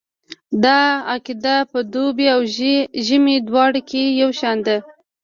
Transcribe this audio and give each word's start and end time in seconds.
دا 0.63 0.79
قاعده 1.07 1.57
په 1.71 1.79
دوبي 1.93 2.27
او 2.35 2.41
ژمي 3.07 3.37
دواړو 3.47 3.81
کې 3.89 4.01
یو 4.21 4.29
شان 4.39 4.57
ده 4.67 4.77